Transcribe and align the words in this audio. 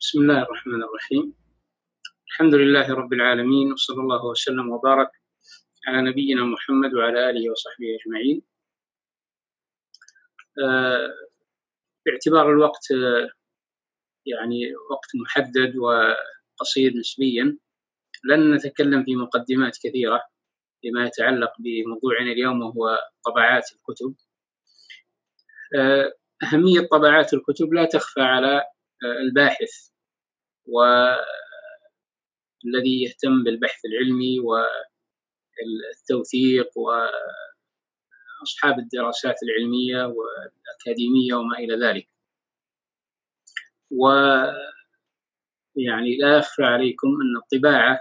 بسم 0.00 0.20
الله 0.20 0.42
الرحمن 0.42 0.82
الرحيم. 0.82 1.34
الحمد 2.28 2.54
لله 2.54 2.94
رب 2.94 3.12
العالمين 3.12 3.72
وصلى 3.72 4.02
الله 4.02 4.24
وسلم 4.24 4.70
وبارك 4.70 5.10
على 5.86 6.10
نبينا 6.10 6.44
محمد 6.44 6.94
وعلى 6.94 7.30
آله 7.30 7.50
وصحبه 7.50 7.86
أجمعين. 8.00 8.42
آه، 10.64 11.14
باعتبار 12.06 12.52
الوقت 12.52 12.90
آه، 12.92 13.28
يعني 14.26 14.74
وقت 14.90 15.08
محدد 15.22 15.76
وقصير 15.76 16.92
نسبيا 16.96 17.58
لن 18.24 18.54
نتكلم 18.54 19.04
في 19.04 19.16
مقدمات 19.16 19.78
كثيرة 19.82 20.22
فيما 20.82 21.06
يتعلق 21.06 21.52
بموضوعنا 21.58 22.32
اليوم 22.32 22.62
وهو 22.62 22.98
طبعات 23.24 23.64
الكتب. 23.72 24.14
آه، 25.76 26.12
أهمية 26.42 26.80
طبعات 26.80 27.34
الكتب 27.34 27.72
لا 27.72 27.84
تخفى 27.84 28.20
على 28.20 28.64
الباحث 29.04 29.88
والذي 30.68 31.22
يهتم 33.02 33.44
بالبحث 33.44 33.84
العلمي 33.84 34.40
والتوثيق 35.60 36.78
وأصحاب 36.78 38.78
الدراسات 38.78 39.36
العلمية 39.42 40.04
والأكاديمية 40.04 41.34
وما 41.34 41.58
إلى 41.58 41.86
ذلك. 41.86 42.08
و 43.90 44.08
يعني 45.76 46.16
لا 46.16 46.38
يخفى 46.38 46.62
عليكم 46.62 47.08
أن 47.08 47.36
الطباعة 47.36 48.00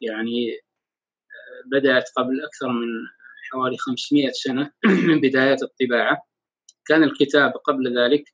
يعني 0.00 0.60
بدأت 1.66 2.10
قبل 2.16 2.44
أكثر 2.44 2.68
من 2.68 2.88
حوالي 3.52 3.76
500 3.78 4.30
سنة 4.32 4.72
من 5.08 5.20
بدايات 5.20 5.62
الطباعة. 5.62 6.22
كان 6.86 7.02
الكتاب 7.02 7.52
قبل 7.52 7.98
ذلك 7.98 8.24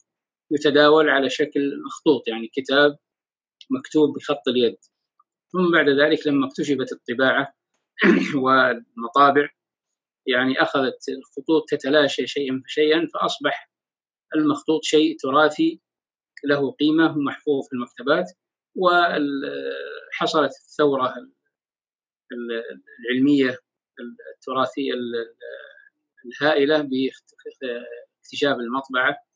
يتداول 0.51 1.11
على 1.11 1.31
شكل 1.31 1.83
مخطوط 1.87 2.29
يعني 2.29 2.49
كتاب 2.55 2.99
مكتوب 3.71 4.15
بخط 4.17 4.49
اليد. 4.49 4.77
ثم 5.53 5.73
بعد 5.73 5.89
ذلك 5.89 6.27
لما 6.27 6.47
اكتشفت 6.47 6.93
الطباعة 6.93 7.55
والمطابع 8.45 9.49
يعني 10.27 10.63
أخذت 10.63 11.09
الخطوط 11.09 11.69
تتلاشى 11.69 12.27
شيئا 12.27 12.63
فشيئا 12.67 13.07
فأصبح 13.15 13.71
المخطوط 14.35 14.85
شيء 14.85 15.17
تراثي 15.19 15.81
له 16.45 16.73
قيمة 16.73 17.17
ومحفوظ 17.17 17.67
في 17.69 17.73
المكتبات 17.73 18.33
وحصلت 18.77 20.53
الثورة 20.53 21.15
العلمية 22.33 23.59
التراثية 24.37 24.93
الهائلة 26.27 26.77
باكتشاف 26.79 28.57
المطبعة. 28.57 29.28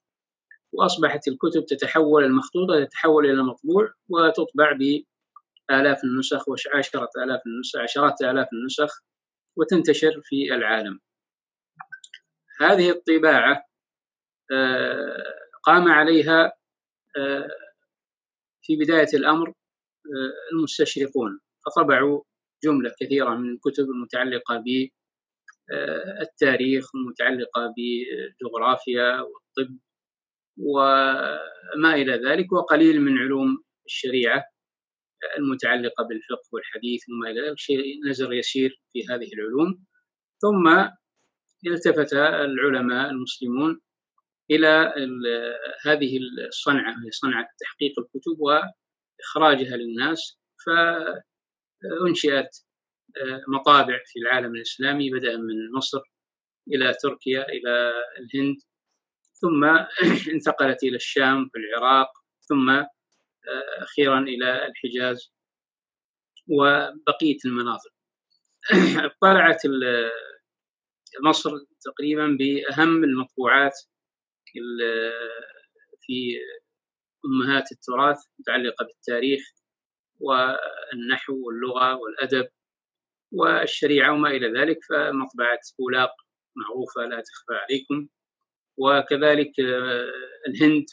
وأصبحت 0.72 1.28
الكتب 1.28 1.66
تتحول 1.66 2.24
المخطوطة 2.24 2.84
تتحول 2.84 3.26
إلى 3.26 3.42
مطبوع 3.42 3.92
وتطبع 4.08 4.72
بآلاف 4.72 6.04
النسخ 6.04 6.48
وعشرة 6.48 7.08
آلاف 7.24 7.40
النسخ 7.46 7.78
عشرات 7.80 8.22
آلاف 8.22 8.48
النسخ 8.52 9.02
وتنتشر 9.56 10.20
في 10.24 10.54
العالم. 10.54 11.00
هذه 12.60 12.90
الطباعة 12.90 13.64
آه، 14.52 15.34
قام 15.62 15.88
عليها 15.88 16.52
آه، 17.16 17.48
في 18.62 18.76
بداية 18.76 19.08
الأمر 19.14 19.48
آه، 19.48 19.52
المستشرقون. 20.52 21.40
فطبعوا 21.66 22.22
جملة 22.64 22.92
كثيرة 23.00 23.34
من 23.34 23.50
الكتب 23.54 23.84
المتعلقة 23.84 24.64
بالتاريخ 25.68 26.84
المتعلقة 26.94 27.74
بالجغرافيا 27.76 29.20
والطب. 29.20 29.78
وما 30.58 31.94
إلى 31.94 32.12
ذلك 32.12 32.52
وقليل 32.52 33.00
من 33.00 33.18
علوم 33.18 33.62
الشريعة 33.86 34.44
المتعلقة 35.38 36.04
بالفقه 36.04 36.48
والحديث 36.52 37.00
وما 37.08 37.30
إلى 37.30 37.40
ذلك 37.48 37.58
شيء 37.58 38.08
نزر 38.08 38.32
يسير 38.32 38.80
في 38.92 39.04
هذه 39.10 39.28
العلوم. 39.34 39.84
ثم 40.42 40.88
التفت 41.66 42.12
العلماء 42.14 43.10
المسلمون 43.10 43.80
إلى 44.50 44.94
هذه 45.86 46.18
الصنعة 46.48 46.92
هي 47.04 47.10
صنعة 47.10 47.46
تحقيق 47.60 47.92
الكتب 47.98 48.36
وإخراجها 48.40 49.76
للناس 49.76 50.38
فأنشئت 50.66 52.50
مطابع 53.48 53.98
في 54.06 54.18
العالم 54.18 54.54
الإسلامي 54.54 55.10
بدءا 55.10 55.36
من 55.36 55.72
مصر 55.76 56.00
إلى 56.68 56.94
تركيا 57.02 57.48
إلى 57.48 57.92
الهند 58.18 58.56
ثم 59.42 59.64
انتقلت 60.34 60.82
إلى 60.82 60.96
الشام 60.96 61.48
في 61.52 61.58
العراق 61.58 62.08
ثم 62.48 62.70
آه، 62.70 62.86
أخيرا 63.82 64.18
إلى 64.18 64.66
الحجاز 64.66 65.32
وبقية 66.48 67.38
المناطق. 67.44 67.92
اطلعت 69.06 69.62
مصر 71.24 71.50
تقريبا 71.84 72.26
بأهم 72.38 73.04
المطبوعات 73.04 73.72
في 76.00 76.38
أمهات 77.26 77.72
التراث 77.72 78.18
متعلقة 78.38 78.84
بالتاريخ 78.84 79.42
والنحو 80.20 81.34
واللغة 81.46 81.94
والأدب 81.96 82.48
والشريعة 83.32 84.12
وما 84.12 84.30
إلى 84.30 84.60
ذلك 84.60 84.78
فمطبعة 84.88 85.60
بولاق 85.78 86.10
معروفة 86.56 87.02
لا 87.02 87.22
تخفى 87.22 87.54
عليكم. 87.54 88.08
وكذلك 88.78 89.60
آه، 89.60 90.12
الهند 90.48 90.84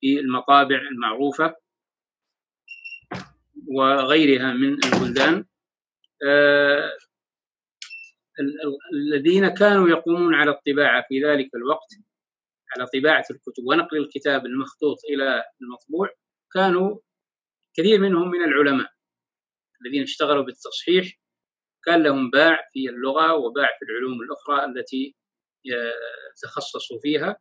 في 0.00 0.20
المطابع 0.20 0.76
المعروفة 0.76 1.54
وغيرها 3.66 4.52
من 4.52 4.72
البلدان. 4.84 5.44
آه، 6.26 6.90
الذين 8.94 9.48
كانوا 9.48 9.88
يقومون 9.88 10.34
على 10.34 10.50
الطباعة 10.50 11.04
في 11.08 11.24
ذلك 11.24 11.54
الوقت 11.54 11.88
على 12.76 12.86
طباعة 12.86 13.24
الكتب 13.30 13.64
ونقل 13.66 13.96
الكتاب 13.96 14.46
المخطوط 14.46 14.96
إلى 15.10 15.44
المطبوع 15.62 16.10
كانوا 16.52 16.98
كثير 17.74 18.00
منهم 18.00 18.30
من 18.30 18.44
العلماء 18.44 18.90
الذين 19.86 20.02
اشتغلوا 20.02 20.44
بالتصحيح. 20.44 21.22
كان 21.84 22.02
لهم 22.02 22.30
باع 22.30 22.68
في 22.72 22.88
اللغة 22.88 23.34
وباع 23.34 23.68
في 23.78 23.84
العلوم 23.84 24.22
الأخرى 24.22 24.64
التي 24.64 25.16
تخصصوا 26.42 26.98
فيها. 27.02 27.36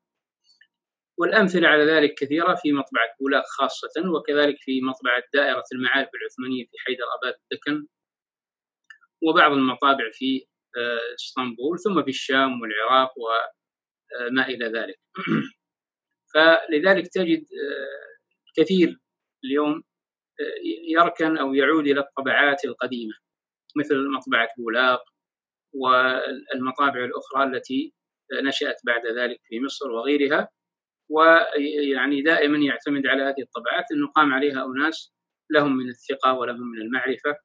والأمثلة 1.18 1.68
على 1.68 1.84
ذلك 1.84 2.14
كثيرة 2.14 2.56
في 2.56 2.72
مطبعة 2.72 3.16
بولاق 3.20 3.44
خاصة 3.46 4.10
وكذلك 4.16 4.58
في 4.60 4.82
مطبعة 4.82 5.24
دائرة 5.34 5.64
المعارف 5.74 6.10
العثمانية 6.16 6.66
في 6.66 6.78
حيدر 6.86 7.04
أباد 7.20 7.34
الدكن 7.44 7.88
وبعض 9.24 9.52
المطابع 9.52 10.12
في 10.14 10.46
آه، 10.78 11.16
إسطنبول 11.16 11.80
ثم 11.80 12.04
في 12.04 12.10
الشام 12.10 12.62
والعراق 12.62 13.14
وما 13.18 14.48
إلى 14.48 14.66
ذلك. 14.66 15.00
فلذلك 16.34 17.08
تجد 17.08 17.40
آه، 17.40 18.62
كثير 18.62 19.00
اليوم 19.46 19.84
آه، 20.40 20.56
يركن 20.88 21.38
أو 21.38 21.54
يعود 21.54 21.88
إلى 21.88 22.00
الطبعات 22.00 22.66
القديمة 22.66 23.14
مثل 23.76 23.96
مطبعة 24.18 24.50
بولاق 24.58 25.04
والمطابع 25.74 27.06
الأخرى 27.06 27.44
التي 27.44 27.94
نشأت 28.34 28.76
بعد 28.86 29.02
ذلك 29.18 29.40
في 29.44 29.60
مصر 29.60 29.92
وغيرها 29.92 30.50
ويعني 31.10 32.22
دائما 32.22 32.58
يعتمد 32.58 33.08
على 33.08 33.24
هذه 33.24 33.42
الطبعات 33.42 33.86
أنه 33.92 34.08
قام 34.08 34.34
عليها 34.34 34.66
أناس 34.66 35.14
لهم 35.52 35.78
من 35.78 35.90
الثقة 35.90 36.34
ولهم 36.34 36.72
من 36.72 36.82
المعرفة 36.82 37.38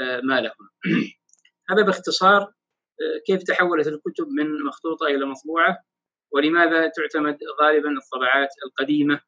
آه، 0.00 0.20
ما 0.20 0.40
لهم. 0.40 0.68
هذا 1.70 1.82
باختصار 1.82 2.42
آه، 2.42 3.20
كيف 3.26 3.42
تحولت 3.42 3.86
الكتب 3.86 4.26
من 4.28 4.64
مخطوطة 4.66 5.06
إلى 5.06 5.26
مطبوعة 5.26 5.78
ولماذا 6.32 6.88
تعتمد 6.88 7.38
غالبا 7.62 7.90
الطبعات 7.90 8.48
القديمة 8.66 9.20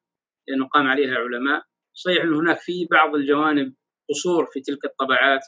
لأنه 0.49 0.69
قام 0.69 0.87
عليها 0.87 1.15
علماء. 1.15 1.62
صحيح 1.94 2.23
أن 2.23 2.35
هناك 2.35 2.59
في 2.59 2.87
بعض 2.91 3.15
الجوانب 3.15 3.75
قصور 4.11 4.47
في 4.47 4.61
تلك 4.61 4.85
الطبعات 4.85 5.41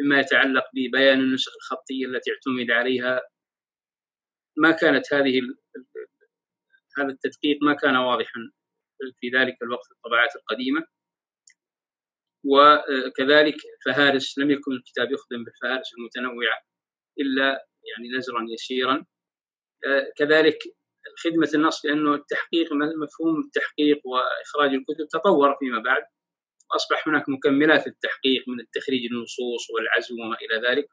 مما 0.00 0.20
يتعلق 0.20 0.64
ببيان 0.74 1.20
النسخ 1.20 1.52
الخطية 1.56 2.06
التي 2.06 2.30
اعتمد 2.30 2.70
عليها 2.70 3.22
ما 4.58 4.70
كانت 4.70 5.14
هذه 5.14 5.40
هذا 6.98 7.08
التدقيق 7.08 7.58
ما 7.62 7.74
كان 7.74 7.96
واضحا 7.96 8.50
في 9.20 9.30
ذلك 9.34 9.56
الوقت 9.62 9.84
في 9.86 9.92
الطبعات 9.92 10.36
القديمة. 10.36 10.86
وكذلك 12.44 13.56
فهارس 13.84 14.38
لم 14.38 14.50
يكن 14.50 14.72
الكتاب 14.72 15.12
يخدم 15.12 15.44
بالفهارس 15.44 15.94
المتنوعة 15.98 16.62
إلا 17.20 17.66
يعني 17.84 18.16
نزرا 18.18 18.46
يسيرا. 18.48 19.06
كذلك 20.16 20.58
خدمة 21.24 21.50
النص 21.54 21.84
لأنه 21.84 22.14
التحقيق 22.14 22.72
مفهوم 22.72 23.40
التحقيق 23.40 24.00
وإخراج 24.04 24.70
الكتب 24.70 25.08
تطور 25.12 25.56
فيما 25.58 25.78
بعد. 25.78 26.02
وأصبح 26.70 27.08
هناك 27.08 27.28
مكملات 27.28 27.86
للتحقيق 27.86 28.44
من 28.48 28.60
التخريج 28.60 29.12
النصوص 29.12 29.70
والعزو 29.70 30.14
وما 30.14 30.36
إلى 30.36 30.68
ذلك. 30.68 30.88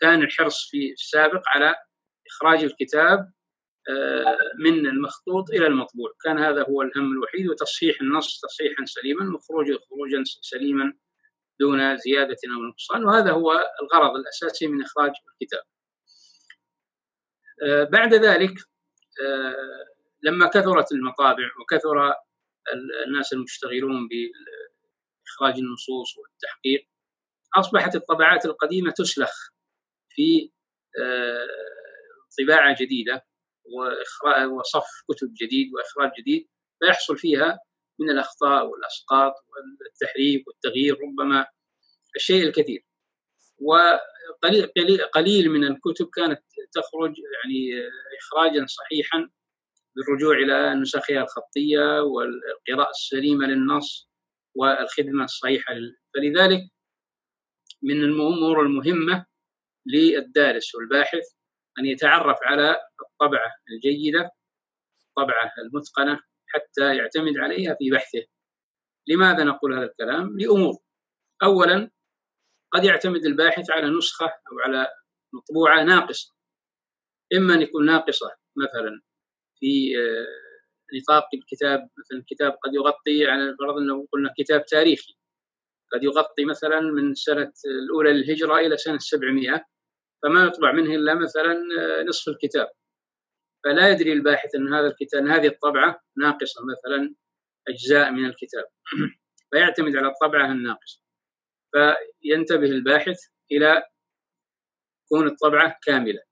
كان 0.00 0.22
الحرص 0.22 0.70
في 0.70 0.92
السابق 0.92 1.42
على 1.46 1.76
إخراج 2.30 2.64
الكتاب 2.64 3.32
من 4.58 4.86
المخطوط 4.86 5.50
إلى 5.50 5.66
المطبوع 5.66 6.12
كان 6.24 6.38
هذا 6.38 6.62
هو 6.62 6.82
الهم 6.82 7.12
الوحيد 7.12 7.48
وتصحيح 7.48 8.00
النص 8.00 8.40
تصحيحا 8.40 8.84
سليما 8.84 9.34
وخروجه 9.34 9.78
خروجا 9.90 10.22
سليما 10.40 10.92
دون 11.60 11.96
زيادة 11.96 12.36
أو 12.54 12.62
نقصان. 12.68 13.04
وهذا 13.04 13.30
هو 13.30 13.52
الغرض 13.82 14.16
الأساسي 14.16 14.66
من 14.66 14.82
إخراج 14.82 15.12
الكتاب. 15.32 15.62
بعد 17.92 18.14
ذلك 18.14 18.54
لما 20.22 20.46
كثرت 20.48 20.92
المطابع 20.92 21.50
وكثر 21.60 22.14
الناس 23.06 23.32
المشتغلون 23.32 24.08
بإخراج 24.08 25.58
النصوص 25.58 26.18
والتحقيق 26.18 26.88
أصبحت 27.56 27.96
الطبعات 27.96 28.44
القديمة 28.44 28.90
تسلخ 28.90 29.50
في 30.08 30.52
طباعة 32.38 32.76
جديدة 32.80 33.24
وصف 34.50 34.86
كتب 35.10 35.34
جديد 35.42 35.74
وإخراج 35.74 36.10
جديد 36.18 36.48
فيحصل 36.78 37.18
فيها 37.18 37.58
من 38.00 38.10
الأخطاء 38.10 38.66
والأسقاط 38.66 39.32
والتحريف 39.80 40.42
والتغيير 40.46 40.98
ربما 41.00 41.46
الشيء 42.16 42.42
الكثير. 42.42 42.84
وقليل 43.58 45.02
قليل 45.14 45.50
من 45.50 45.64
الكتب 45.64 46.10
كانت 46.14 46.42
تخرج 46.72 47.14
يعني 47.18 47.88
إخراجا 48.20 48.66
صحيحا 48.66 49.30
بالرجوع 49.96 50.36
إلى 50.36 50.74
نسخها 50.74 51.22
الخطية 51.22 52.00
والقراءة 52.00 52.90
السليمة 52.90 53.46
للنص 53.46 54.08
والخدمة 54.54 55.24
الصحيحة 55.24 55.74
فلذلك 56.14 56.60
من 57.82 58.04
الأمور 58.04 58.62
المهمة 58.62 59.26
للدارس 59.86 60.74
والباحث 60.74 61.24
أن 61.78 61.86
يتعرف 61.86 62.38
على 62.42 62.76
الطبعة 63.02 63.54
الجيدة 63.70 64.30
الطبعة 65.08 65.52
المتقنة 65.58 66.20
حتى 66.46 66.96
يعتمد 66.96 67.38
عليها 67.38 67.74
في 67.74 67.90
بحثه. 67.90 68.24
لماذا 69.06 69.44
نقول 69.44 69.74
هذا 69.74 69.86
الكلام؟ 69.86 70.38
لأمور. 70.38 70.74
أولا 71.42 71.90
قد 72.70 72.84
يعتمد 72.84 73.24
الباحث 73.24 73.70
على 73.70 73.90
نسخة 73.98 74.26
أو 74.26 74.58
على 74.64 74.88
مطبوعة 75.32 75.82
ناقصة. 75.84 76.34
إما 77.34 77.54
أن 77.54 77.62
يكون 77.62 77.86
ناقصة 77.86 78.30
مثلا 78.56 79.00
في 79.60 79.96
آه، 79.98 80.96
نطاق 80.96 81.28
الكتاب. 81.34 81.80
مثلا 81.98 82.18
الكتاب 82.18 82.52
قد 82.52 82.74
يغطي 82.74 83.26
على 83.26 83.56
فرض 83.58 83.76
أنه 83.76 84.06
قلنا 84.12 84.34
كتاب 84.38 84.64
تاريخي. 84.64 85.14
قد 85.92 86.02
يغطي 86.02 86.44
مثلا 86.44 86.80
من 86.80 87.14
سنة 87.14 87.52
الأولى 87.66 88.12
للهجرة 88.12 88.58
إلى 88.58 88.76
سنة 88.76 88.98
700 88.98 89.64
فما 90.22 90.44
يطبع 90.44 90.72
منه 90.72 90.94
إلا 90.94 91.14
مثلا 91.14 91.52
آه، 91.80 92.02
نصف 92.02 92.28
الكتاب. 92.28 92.68
فلا 93.64 93.88
يدري 93.88 94.12
الباحث 94.12 94.54
أن 94.54 94.74
هذا 94.74 94.86
الكتاب 94.86 95.22
أن 95.22 95.30
هذه 95.30 95.46
الطبعة 95.46 96.00
ناقصة 96.18 96.60
مثلا 96.66 97.14
أجزاء 97.68 98.10
من 98.10 98.24
الكتاب. 98.24 98.64
فيعتمد 99.50 99.96
على 99.96 100.08
الطبعة 100.08 100.52
الناقصة. 100.52 101.02
فينتبه 101.72 102.66
الباحث 102.66 103.18
إلى 103.52 103.82
كون 105.08 105.26
الطبعة 105.26 105.78
كاملة. 105.82 106.22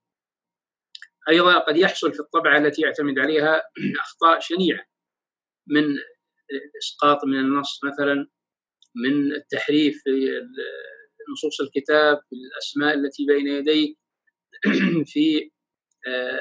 أيضا 1.29 1.59
قد 1.59 1.77
يحصل 1.77 2.13
في 2.13 2.21
الطبعة 2.21 2.59
التي 2.59 2.83
يعتمد 2.83 3.19
عليها 3.19 3.63
أخطاء 4.05 4.41
شنيعة. 4.41 4.85
من 5.67 5.97
إسقاط 6.79 7.25
من 7.25 7.39
النص 7.39 7.81
مثلا 7.85 8.27
من 8.95 9.33
التحريف 9.33 10.03
في 10.05 10.41
نصوص 11.33 11.61
الكتاب 11.61 12.21
في 12.29 12.37
الأسماء 12.37 12.95
التي 12.95 13.27
بين 13.27 13.47
يديه. 13.47 13.95
في 15.13 15.51
آه، 16.07 16.41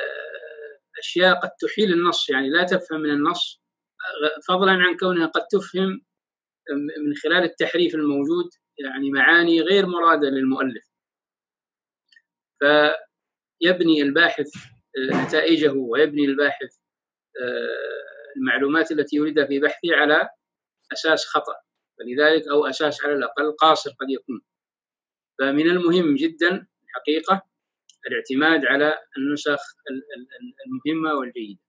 أشياء 0.99 1.39
قد 1.39 1.49
تحيل 1.61 1.93
النص 1.93 2.29
يعني 2.29 2.49
لا 2.49 2.63
تفهم 2.63 3.01
من 3.01 3.09
النص. 3.09 3.61
فضلا 4.47 4.71
عن 4.71 4.97
كونها 4.97 5.27
قد 5.27 5.41
تفهم 5.51 6.01
من 7.05 7.15
خلال 7.23 7.43
التحريف 7.43 7.95
الموجود 7.95 8.49
يعني 8.77 9.11
معاني 9.11 9.61
غير 9.61 9.85
مرادة 9.85 10.29
للمؤلف. 10.29 10.83
فيبني 12.59 14.01
الباحث 14.01 14.49
آه، 14.97 15.25
نتائجه 15.25 15.71
ويبني 15.71 16.25
الباحث 16.25 16.77
آه، 17.41 18.37
المعلومات 18.37 18.91
التي 18.91 19.15
يريدها 19.15 19.45
في 19.45 19.59
بحثه 19.59 19.95
على 19.95 20.29
أساس 20.93 21.25
خطأ 21.25 21.55
فلذلك 21.99 22.47
أو 22.47 22.65
أساس 22.65 23.03
على 23.03 23.13
الأقل 23.13 23.51
قاصر 23.51 23.89
قد 23.89 24.09
يكون. 24.09 24.41
فمن 25.39 25.69
المهم 25.69 26.15
جدا 26.15 26.67
الحقيقة 26.83 27.41
الاعتماد 28.07 28.65
على 28.65 28.99
النسخ 29.17 29.59
المهمة 30.67 31.13
والجيدة. 31.13 31.59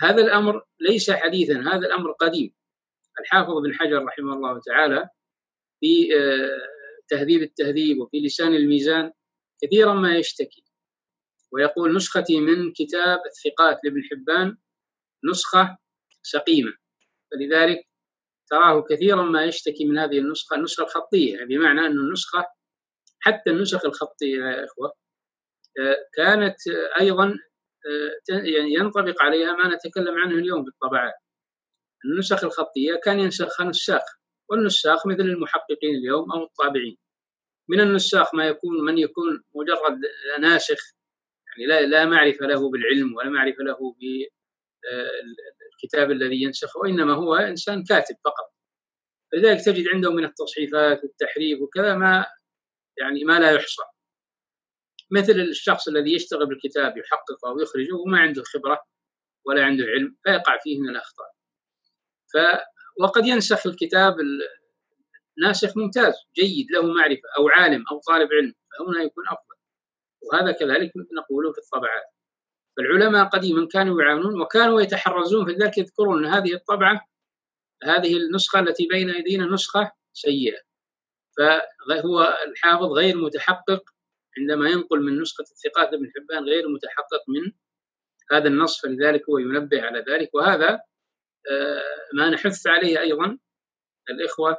هذا 0.00 0.22
الأمر 0.22 0.64
ليس 0.80 1.10
حديثا 1.10 1.54
هذا 1.54 1.86
الأمر 1.86 2.12
قديم. 2.12 2.54
الحافظ 3.20 3.62
بن 3.64 3.74
حجر 3.74 4.04
رحمه 4.04 4.32
الله 4.32 4.60
تعالى 4.60 5.08
في 5.80 6.16
آه، 6.16 6.68
تهذيب 7.08 7.42
التهذيب 7.42 8.00
وفي 8.00 8.20
لسان 8.20 8.54
الميزان 8.54 9.12
كثيرا 9.62 9.94
ما 9.94 10.16
يشتكي. 10.16 10.64
ويقول 11.52 11.96
نسختي 11.96 12.40
من 12.40 12.72
كتاب 12.72 13.18
الثقات 13.26 13.78
لابن 13.84 14.02
حبان 14.10 14.56
نسخة 15.30 15.78
سقيمة. 16.22 16.72
فلذلك 17.30 17.89
تراه 18.50 18.84
كثيرا 18.90 19.22
ما 19.22 19.44
يشتكي 19.44 19.84
من 19.84 19.98
هذه 19.98 20.18
النسخة 20.18 20.56
النسخة 20.56 20.84
الخطية 20.84 21.36
يعني 21.36 21.58
بمعنى 21.58 21.80
أن 21.80 21.92
النسخة 21.92 22.44
حتى 23.20 23.50
النسخ 23.50 23.84
الخطية 23.84 24.38
يا 24.38 24.64
إخوة 24.64 24.92
آه، 25.80 25.96
كانت 26.14 26.56
أيضا 27.00 27.38
آه، 27.86 28.12
يعني 28.28 28.74
ينطبق 28.74 29.22
عليها 29.22 29.52
ما 29.52 29.74
نتكلم 29.74 30.18
عنه 30.18 30.34
اليوم 30.34 30.64
في 30.64 30.70
الطبعات 30.70 31.14
النسخ 32.04 32.44
الخطية 32.44 32.94
كان 33.04 33.20
ينسخها 33.20 33.66
نساخ 33.66 34.02
والنساخ 34.50 35.06
مثل 35.06 35.20
المحققين 35.20 35.94
اليوم 35.94 36.32
أو 36.32 36.42
الطابعين. 36.42 36.96
من 37.68 37.80
النساخ 37.80 38.34
ما 38.34 38.46
يكون 38.46 38.84
من 38.84 38.98
يكون 38.98 39.42
مجرد 39.54 40.00
ناسخ 40.40 40.94
يعني 41.48 41.66
لا 41.66 41.86
لا 41.86 42.04
معرفة 42.04 42.46
له 42.46 42.70
بالعلم 42.70 43.14
ولا 43.16 43.30
معرفة 43.30 43.64
له 43.64 43.94
بالكتاب 45.80 46.10
الذي 46.10 46.42
ينسخه 46.42 46.80
وإنما 46.80 47.14
هو 47.14 47.34
إنسان 47.34 47.84
كاتب 47.84 48.16
فقط. 48.24 48.52
لذلك 49.34 49.64
تجد 49.64 49.88
عنده 49.94 50.12
من 50.12 50.24
التصحيفات 50.24 51.04
والتحريف 51.04 51.60
وكذا 51.60 51.94
ما 51.94 52.26
يعني 52.98 53.24
ما 53.24 53.40
لا 53.40 53.50
يحصى. 53.50 53.82
مثل 55.10 55.32
الشخص 55.32 55.88
الذي 55.88 56.14
يشتغل 56.14 56.46
بالكتاب 56.46 56.96
يحققه 56.96 57.52
ويخرجه 57.56 57.94
وما 57.94 58.18
عنده 58.18 58.42
خبرة 58.42 58.84
ولا 59.46 59.64
عنده 59.64 59.84
علم 59.84 60.16
فيقع 60.24 60.58
فيه 60.62 60.80
من 60.80 60.88
الأخطاء. 60.88 61.30
ف 62.32 62.36
وقد 63.00 63.26
ينسخ 63.26 63.66
الكتاب 63.66 64.16
ناسخ 65.44 65.76
ممتاز 65.76 66.14
جيد 66.36 66.66
له 66.70 66.82
معرفة 66.82 67.28
أو 67.38 67.48
عالم 67.48 67.84
أو 67.92 68.00
طالب 68.08 68.28
علم 68.32 68.54
فهنا 68.78 69.02
يكون 69.02 69.24
أفضل. 69.28 69.56
وهذا 70.22 70.52
كذلك 70.52 70.92
نقوله 71.18 71.52
في 71.52 71.58
الطبعات. 71.58 72.04
فالعلماء 72.80 73.24
قديما 73.24 73.66
كانوا 73.66 74.02
يعاونون 74.02 74.40
وكانوا 74.40 74.80
يتحرزون 74.80 75.46
في 75.46 75.52
ذلك 75.52 75.78
يذكرون 75.78 76.24
أن 76.24 76.34
هذه 76.34 76.54
الطبعة 76.54 77.06
هذه 77.82 78.16
النسخة 78.16 78.60
التي 78.60 78.86
بين 78.86 79.10
أيدينا 79.10 79.46
نسخة 79.46 79.92
سيئة. 80.12 80.60
فهو 81.38 82.38
الحافظ 82.46 82.92
غير 82.92 83.16
متحقق 83.16 83.82
عندما 84.38 84.70
ينقل 84.70 85.00
من 85.00 85.20
نسخة 85.20 85.42
الثقات 85.42 85.94
ابن 85.94 86.10
حبان 86.16 86.44
غير 86.44 86.68
متحقق 86.68 87.22
من 87.28 87.52
هذا 88.32 88.48
النص 88.48 88.80
فلذلك 88.82 89.28
هو 89.30 89.38
ينبه 89.38 89.82
على 89.82 90.04
ذلك. 90.08 90.34
وهذا 90.34 90.80
آه، 91.50 92.08
ما 92.14 92.30
نحث 92.30 92.66
عليه 92.66 93.00
أيضا 93.00 93.38
الإخوة 94.10 94.50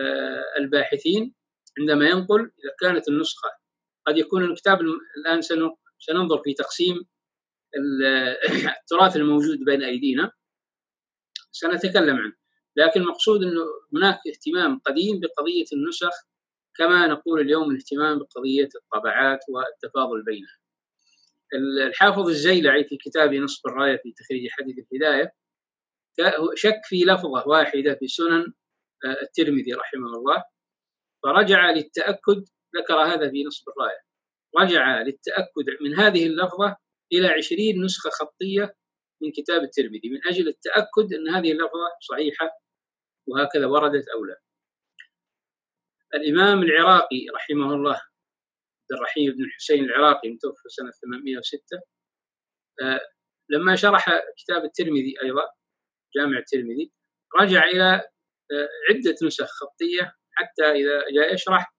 آه، 0.00 0.44
الباحثين 0.58 1.34
عندما 1.78 2.08
ينقل 2.08 2.40
إذا 2.40 2.74
كانت 2.80 3.08
النسخة 3.08 3.48
قد 4.06 4.18
يكون 4.18 4.44
الكتاب 4.44 4.80
الآن 5.16 5.40
سننظر 5.98 6.42
في 6.44 6.54
تقسيم 6.54 7.06
التراث 8.80 9.16
الموجود 9.16 9.58
بين 9.58 9.82
أيدينا 9.82 10.32
سنتكلم 11.52 12.16
عنه. 12.16 12.32
لكن 12.76 13.00
المقصود 13.00 13.42
أنه 13.42 13.62
هناك 13.94 14.18
اهتمام 14.28 14.78
قديم 14.78 15.20
بقضية 15.20 15.64
النسخ 15.72 16.14
كما 16.76 17.06
نقول 17.06 17.40
اليوم 17.40 17.70
الاهتمام 17.70 18.18
بقضية 18.18 18.68
الطبعات 18.74 19.38
والتفاضل 19.48 20.24
بينها. 20.24 20.58
الحافظ 21.86 22.28
الزيلعي 22.28 22.84
في 22.84 22.96
كتابه 22.96 23.38
نصف 23.38 23.66
الراية 23.66 23.96
في 23.96 24.12
تخريج 24.12 24.50
حديث 24.50 24.76
الهداية 24.78 25.32
شك 26.54 26.80
في 26.84 27.04
لفظة 27.04 27.48
واحدة 27.48 27.94
في 27.94 28.08
سنن 28.08 28.52
آه، 29.04 29.22
الترمذي 29.22 29.72
رحمه 29.72 30.08
الله 30.18 30.44
فرجع 31.22 31.70
للتأكد 31.70 32.44
ذكر 32.76 32.94
هذا 32.94 33.30
في 33.30 33.44
نصب 33.44 33.68
الراية 33.68 33.98
رجع 34.58 35.02
للتأكد 35.02 35.66
من 35.80 35.94
هذه 35.94 36.26
اللفظة 36.26 36.76
إلى 37.12 37.26
عشرين 37.28 37.84
نسخة 37.84 38.10
خطية 38.10 38.76
من 39.22 39.32
كتاب 39.32 39.62
الترمذي 39.62 40.10
من 40.10 40.26
أجل 40.26 40.48
التأكد 40.48 41.14
أن 41.14 41.28
هذه 41.28 41.52
اللفظة 41.52 41.96
صحيحة 42.00 42.50
وهكذا 43.28 43.66
وردت 43.66 44.08
أو 44.08 44.24
لا. 44.24 44.40
الإمام 46.14 46.62
العراقي 46.62 47.26
رحمه 47.34 47.74
الله 47.74 47.94
عبد 47.94 48.92
الرحيم 48.92 49.32
بن 49.32 49.44
الحسين 49.44 49.84
العراقي 49.84 50.30
متوفى 50.30 50.68
سنة 50.68 50.90
806 50.90 51.80
لما 53.50 53.76
شرح 53.76 54.08
كتاب 54.36 54.64
الترمذي 54.64 55.14
أيضا 55.22 55.48
جامع 56.16 56.38
الترمذي 56.38 56.92
رجع 57.40 57.64
إلى 57.64 58.08
عدة 58.90 59.16
نسخ 59.26 59.46
خطية 59.46 60.14
حتى 60.32 60.64
إذا 60.64 61.04
جاء 61.14 61.34
يشرح 61.34 61.74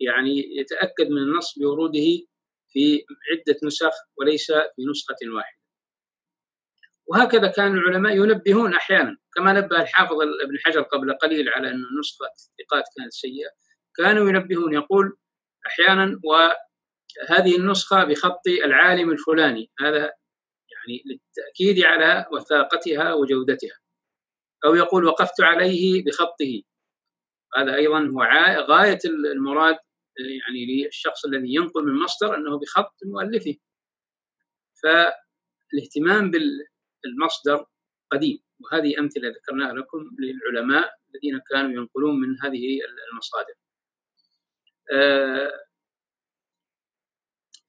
يعني 0.00 0.56
يتأكد 0.56 1.08
من 1.10 1.18
النص 1.18 1.58
بوروده 1.58 2.26
في 2.74 3.04
عدة 3.30 3.58
نسخ 3.64 3.92
وليس 4.18 4.46
في 4.46 4.82
نسخة 4.90 5.34
واحدة. 5.36 5.58
وهكذا 7.06 7.48
كان 7.48 7.74
العلماء 7.74 8.16
ينبهون 8.16 8.74
أحيانا 8.74 9.16
كما 9.34 9.52
نبه 9.52 9.82
الحافظ 9.82 10.12
ابن 10.22 10.58
حجر 10.64 10.82
قبل 10.82 11.14
قليل 11.14 11.48
على 11.48 11.70
أن 11.70 11.82
نسخة 12.00 12.26
الثقات 12.26 12.84
كانت 12.96 13.12
سيئة. 13.12 13.50
كانوا 13.96 14.28
ينبهون 14.28 14.74
يقول 14.74 15.16
أحيانا 15.66 16.20
وهذه 16.24 17.56
النسخة 17.56 18.04
بخط 18.04 18.46
العالم 18.64 19.10
الفلاني 19.10 19.70
هذا 19.80 19.98
يعني 20.72 21.02
للتأكيد 21.06 21.84
على 21.84 22.26
وثاقتها 22.32 23.12
وجودتها. 23.12 23.78
أو 24.64 24.74
يقول 24.74 25.04
وقفت 25.04 25.40
عليه 25.40 26.04
بخطه. 26.04 26.62
هذا 27.56 27.74
أيضا 27.74 28.00
هو 28.00 28.22
غاية 28.68 28.98
المراد 29.36 29.76
يعني 30.18 30.84
للشخص 30.84 31.24
الذي 31.24 31.54
ينقل 31.54 31.84
من 31.84 32.02
مصدر 32.02 32.36
أنه 32.36 32.58
بخط 32.58 32.94
مؤلفه. 33.04 33.56
فالاهتمام 34.82 36.30
بالمصدر 36.30 37.66
قديم 38.12 38.38
وهذه 38.60 38.98
أمثلة 38.98 39.28
ذكرناها 39.28 39.72
لكم 39.72 39.98
للعلماء 40.18 40.94
الذين 41.14 41.40
كانوا 41.50 41.72
ينقلون 41.72 42.20
من 42.20 42.36
هذه 42.42 42.78
المصادر. 43.12 43.54
آه، 44.92 45.64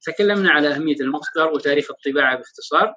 تكلمنا 0.02 0.52
على 0.52 0.68
أهمية 0.68 0.96
المصدر 1.02 1.48
وتاريخ 1.54 1.92
الطباعة 1.92 2.38
باختصار. 2.38 2.96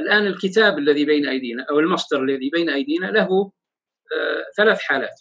الآن 0.00 0.26
الكتاب 0.26 0.78
الذي 0.78 1.04
بين 1.04 1.28
أيدينا 1.28 1.66
أو 1.70 1.78
المصدر 1.78 2.22
الذي 2.22 2.50
بين 2.50 2.70
أيدينا 2.70 3.06
له 3.06 3.52
آه، 4.12 4.44
ثلاث 4.56 4.78
حالات. 4.80 5.20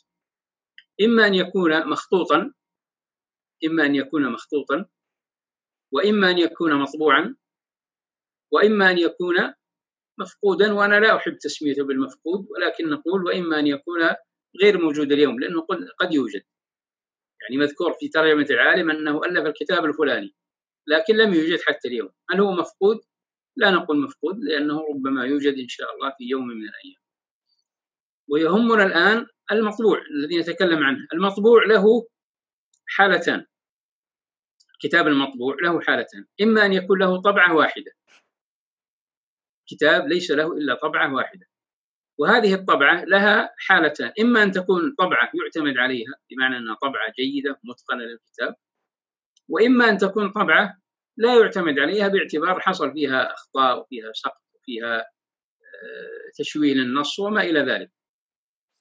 إما 1.01 1.27
أن 1.27 1.34
يكون 1.34 1.89
مخطوطا 1.89 2.53
إما 3.65 3.86
أن 3.86 3.96
يكون 3.96 4.32
مخطوطا 4.32 4.86
وإما 5.91 6.32
أن 6.32 6.38
يكون 6.38 6.75
مطبوعا 6.75 7.36
وإما 8.51 8.91
أن 8.91 8.98
يكون 8.98 9.53
مفقودا 10.20 10.74
وأنا 10.74 11.00
لا 11.00 11.15
أحب 11.15 11.38
تسميته 11.38 11.84
بالمفقود 11.84 12.48
ولكن 12.50 12.89
نقول 12.89 13.25
وإما 13.25 13.60
أن 13.60 13.67
يكون 13.67 14.01
غير 14.63 14.82
موجود 14.82 15.12
اليوم 15.12 15.39
لأنه 15.39 15.62
قد 16.00 16.13
يوجد. 16.13 16.43
يعني 17.41 17.58
مذكور 17.58 17.93
في 17.93 18.08
ترجمة 18.08 18.46
العالم 18.50 18.91
أنه 18.91 19.22
ألف 19.25 19.46
الكتاب 19.46 19.86
الفلاني 19.86 20.36
لكن 20.88 21.15
لم 21.15 21.34
يوجد 21.34 21.60
حتى 21.62 21.88
اليوم. 21.88 22.10
هل 22.29 22.39
هو 22.39 22.51
مفقود؟ 22.51 23.00
لا 23.55 23.72
نقول 23.72 24.01
مفقود 24.01 24.39
لأنه 24.39 24.82
ربما 24.89 25.25
يوجد 25.25 25.53
إن 25.53 25.67
شاء 25.67 25.96
الله 25.96 26.13
في 26.17 26.24
يوم 26.24 26.48
من 26.48 26.63
الأيام. 26.70 27.01
ويهمنا 28.27 28.84
الآن 28.84 29.27
المطبوع 29.51 30.01
الذي 30.12 30.39
نتكلم 30.39 30.84
عنه. 30.84 31.08
المطبوع 31.13 31.65
له 31.65 32.08
حالتان. 32.86 33.46
الكتاب 34.84 35.08
المطبوع 35.08 35.56
له 35.63 35.82
حالتان. 35.82 36.25
إما 36.42 36.66
أن 36.66 36.74
يكون 36.74 37.00
له 37.00 37.22
طبعة 37.22 37.56
واحدة. 37.56 37.92
كتاب 39.68 40.08
ليس 40.08 40.32
له 40.32 40.58
إلا 40.58 40.75
طبعة 40.75 41.13
واحدة. 41.13 41.46
وهذه 42.18 42.54
الطبعة 42.54 43.04
لها 43.04 43.54
حالتان. 43.58 44.13
إما 44.20 44.44
أن 44.44 44.52
تكون 44.52 44.96
طبعة 44.98 45.32
يعتمد 45.44 45.78
عليها 45.78 46.13
بمعنى 46.30 46.58
أنها 46.58 46.75
طبعة 46.82 47.13
جيدة 47.20 47.60
متقنة 47.63 48.04
للكتاب. 48.04 48.56
وإما 49.50 49.90
أن 49.90 49.98
تكون 49.98 50.32
طبعة 50.32 50.78
لا 51.18 51.40
يعتمد 51.40 51.80
عليها 51.80 52.08
باعتبار 52.08 52.60
حصل 52.60 52.94
فيها 52.94 53.34
أخطاء 53.34 53.80
وفيها 53.80 54.12
سقط 54.13 54.42
وفيها 54.56 54.98
آه، 54.98 56.32
تشويه 56.38 56.74
للنص 56.74 57.20
وما 57.20 57.42
إلى 57.42 57.60
ذلك. 57.60 57.92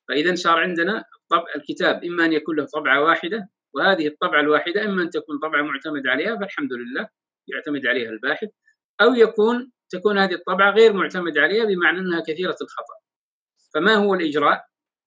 فإذا 0.09 0.35
صار 0.35 0.59
عندنا 0.59 1.05
طبع 1.31 1.47
الكتاب 1.57 2.05
إما 2.05 2.25
أن 2.25 2.33
يكون 2.33 2.57
له 2.57 2.67
طبعة 2.67 3.01
واحدة 3.05 3.49
وهذه 3.75 4.07
الطبعة 4.07 4.41
الواحدة 4.41 4.85
إما 4.85 5.03
أن 5.03 5.11
تكون 5.11 5.39
طبعة 5.39 5.63
معتمد 5.63 6.07
عليها 6.07 6.37
فالحمد 6.37 6.73
لله 6.73 7.09
يعتمد 7.49 7.87
عليها 7.87 8.11
الباحث 8.11 8.49
أو 9.01 9.15
يكون 9.15 9.73
تكون 9.91 10.19
هذه 10.19 10.35
الطبعة 10.35 10.71
غير 10.71 10.93
معتمد 10.93 11.39
عليها 11.39 11.65
بمعنى 11.65 11.99
أنها 11.99 12.21
كثيرة 12.21 12.57
الخطأ. 12.63 12.95
فما 13.75 13.95
هو 13.95 14.15
الإجراء 14.15 14.65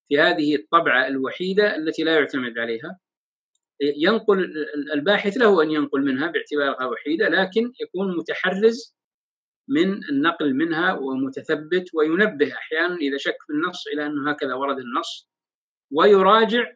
في 0.08 0.20
هذه 0.20 0.56
الطبعة 0.56 1.08
الوحيدة 1.08 1.76
التي 1.76 2.04
لا 2.04 2.16
يعتمد 2.16 2.58
عليها؟ 2.58 3.00
ينقل 3.82 4.54
الباحث 4.94 5.38
له 5.38 5.64
أن 5.64 5.72
ينقل 5.72 6.02
منها 6.02 6.28
باعتبارها 6.28 6.86
وحيدة 6.86 7.30
لكن 7.30 7.72
يكون 7.82 8.18
متحرز 8.18 8.96
من 9.68 10.04
النقل 10.10 10.54
منها 10.54 10.94
ومتثبت 10.94 11.90
وينبه 11.94 12.54
أحيانا 12.54 12.96
إذا 12.96 13.18
شك 13.18 13.38
في 13.48 13.54
النص 13.54 13.88
إلى 13.88 14.06
أنه 14.06 14.32
هكذا 14.32 14.54
ورد 14.54 14.80
النص 14.80 15.30
ويراجع 15.92 16.72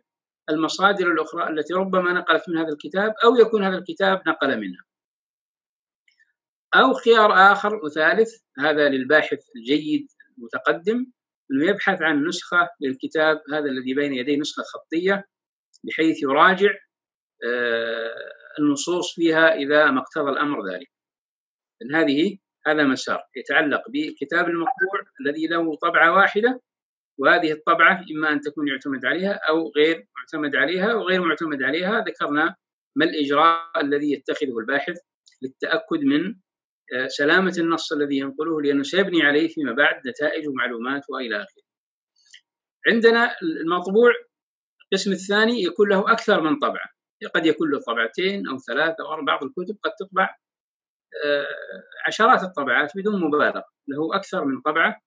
المصادر 0.49 1.11
الأخرى 1.11 1.49
التي 1.49 1.73
ربما 1.73 2.13
نقلت 2.13 2.49
من 2.49 2.57
هذا 2.57 2.69
الكتاب 2.69 3.13
أو 3.23 3.35
يكون 3.35 3.63
هذا 3.63 3.77
الكتاب 3.77 4.21
نقل 4.27 4.59
منها. 4.59 4.83
أو 6.75 6.93
خيار 6.93 7.51
آخر 7.51 7.75
وثالث 7.85 8.29
هذا 8.59 8.89
للباحث 8.89 9.39
الجيد 9.55 10.07
المتقدم 10.37 11.05
أنه 11.51 11.69
يبحث 11.69 12.01
عن 12.01 12.25
نسخة 12.25 12.69
للكتاب 12.81 13.41
هذا 13.53 13.65
الذي 13.65 13.93
بين 13.93 14.13
يديه 14.13 14.37
نسخة 14.39 14.63
خطية 14.63 15.27
بحيث 15.83 16.23
يراجع 16.23 16.69
آه، 17.45 18.15
النصوص 18.59 19.15
فيها 19.15 19.55
إذا 19.55 19.91
ما 19.91 19.99
اقتضى 19.99 20.29
الأمر 20.29 20.73
ذلك. 20.73 20.91
إن 21.81 21.95
هذه 21.95 22.37
هذا 22.67 22.83
مسار 22.83 23.23
يتعلق 23.35 23.89
بالكتاب 23.89 24.47
المطبوع 24.47 25.01
الذي 25.21 25.47
له 25.47 25.75
طبعة 25.75 26.11
واحدة 26.11 26.61
وهذه 27.19 27.51
الطبعة 27.51 28.05
إما 28.15 28.31
أن 28.31 28.41
تكون 28.41 28.67
يعتمد 28.67 29.05
عليها 29.05 29.39
أو 29.49 29.71
غير 29.77 30.07
معتمد 30.17 30.55
عليها 30.55 30.93
وغير 30.93 31.21
معتمد 31.21 31.63
عليها 31.63 32.03
ذكرنا 32.07 32.55
ما 32.95 33.05
الإجراء 33.05 33.81
الذي 33.81 34.11
يتخذه 34.11 34.59
الباحث 34.59 34.97
للتأكد 35.41 36.03
من 36.03 36.35
آه، 36.93 37.07
سلامة 37.07 37.53
النص 37.57 37.93
الذي 37.93 38.17
ينقله 38.17 38.61
لأنه 38.61 38.83
سيبني 38.83 39.23
عليه 39.23 39.47
فيما 39.47 39.73
بعد 39.73 40.07
نتائج 40.07 40.47
ومعلومات 40.47 41.03
وإلى 41.09 41.35
آخره. 41.35 41.63
عندنا 42.87 43.35
المطبوع 43.41 44.11
القسم 44.83 45.11
الثاني 45.11 45.63
يكون 45.63 45.89
له 45.89 46.11
أكثر 46.11 46.41
من 46.41 46.59
طبعة. 46.59 46.89
قد 47.35 47.45
يكون 47.45 47.71
له 47.71 47.79
طبعتين 47.87 48.47
أو 48.47 48.57
ثلاثة 48.57 49.03
أو 49.03 49.25
بعض 49.25 49.43
الكتب 49.43 49.77
قد 49.83 49.91
تطبع 49.99 50.35
آه، 51.25 51.47
عشرات 52.07 52.43
الطبعات 52.43 52.91
بدون 52.95 53.21
مبالغة. 53.21 53.63
له 53.87 54.15
أكثر 54.15 54.45
من 54.45 54.61
طبعة 54.61 55.01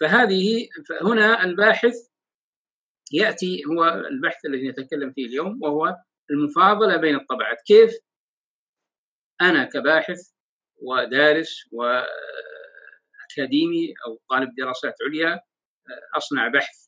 فهذه 0.00 0.68
هنا 1.02 1.44
الباحث 1.44 1.94
يأتي 3.12 3.64
هو 3.64 3.84
البحث 3.84 4.44
الذي 4.46 4.68
نتكلم 4.68 5.12
فيه 5.12 5.26
اليوم 5.26 5.62
وهو 5.62 5.96
المفاضلة 6.30 6.96
بين 6.96 7.16
الطبعات. 7.16 7.62
كيف 7.66 7.90
أنا 9.40 9.64
كباحث 9.64 10.20
ودارس 10.82 11.68
وأكاديمي 11.72 12.04
أو 14.06 14.20
طالب 14.30 14.54
دراسات 14.58 14.94
عليا 15.08 15.32
آه، 15.34 15.40
أصنع 16.16 16.48
بحث 16.48 16.86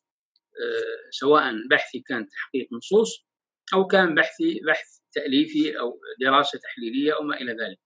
آه، 0.61 1.09
سواء 1.09 1.53
بحثي 1.69 1.99
كان 1.99 2.27
تحقيق 2.27 2.67
نصوص 2.73 3.25
أو 3.73 3.87
كان 3.87 4.15
بحثي 4.15 4.61
بحث 4.67 4.99
تأليفي 5.11 5.79
أو 5.79 5.99
دراسة 6.21 6.59
تحليلية 6.59 7.15
أو 7.15 7.23
ما 7.23 7.35
إلى 7.35 7.51
ذلك. 7.51 7.79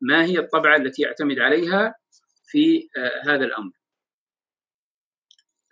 ما 0.00 0.24
هي 0.24 0.38
الطبعة 0.38 0.76
التي 0.76 1.02
يعتمد 1.02 1.38
عليها 1.38 1.94
في 2.46 2.88
آه، 2.96 3.22
هذا 3.24 3.44
الأمر؟ 3.44 3.77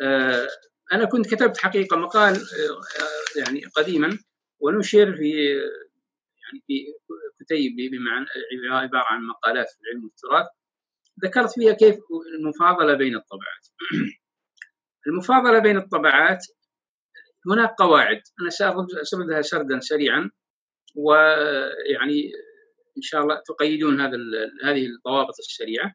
آه، 0.02 0.48
أنا 0.92 1.04
كنت 1.04 1.34
كتبت 1.34 1.58
حقيقة 1.58 1.96
مقال 1.96 2.36
يعني 3.36 3.64
قديما 3.76 4.18
ونشر 4.60 5.16
في 5.16 5.30
يعني 6.42 6.64
في 6.66 6.86
كتيب 7.40 7.76
بمعنى 7.76 8.26
عبارة 8.70 9.04
عن 9.04 9.22
مقالات 9.26 9.66
في 9.66 9.78
علم 9.92 10.06
التراث 10.06 10.46
ذكرت 11.24 11.52
فيها 11.54 11.72
كيف 11.72 11.96
المفاضلة 12.38 12.94
بين 12.94 13.16
الطبعات. 13.16 13.66
المفاضلة 15.08 15.58
بين 15.58 15.76
الطبعات 15.76 16.46
هناك 17.50 17.74
قواعد. 17.78 18.20
أنا 18.40 18.50
سأسردها 18.50 19.42
سردا 19.42 19.80
سريعا 19.80 20.30
ويعني 20.94 22.32
إن 22.96 23.02
شاء 23.02 23.22
الله 23.22 23.42
تقيدون 23.46 24.00
هذا 24.00 24.16
هذه 24.64 24.86
الضوابط 24.86 25.34
السريعة. 25.38 25.94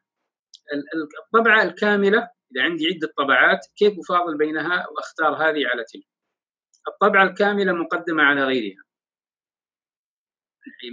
الطبعة 1.24 1.62
الكاملة 1.62 2.28
إذا 2.52 2.62
عندي 2.64 2.86
عدة 2.86 3.12
طبعات 3.18 3.66
كيف 3.76 3.98
أفاضل 3.98 4.38
بينها 4.38 4.86
وأختار 4.88 5.34
هذه 5.34 5.66
على 5.66 5.84
تلك؟ 5.84 6.06
الطبعة 6.88 7.24
الكاملة 7.24 7.72
مقدمة 7.72 8.22
على 8.22 8.44
غيرها. 8.44 8.82